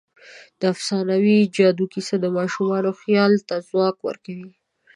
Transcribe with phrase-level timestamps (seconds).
[0.59, 4.51] د افسانوي جادو کیسه د ماشومانو خیال ته ځواک ورکوي.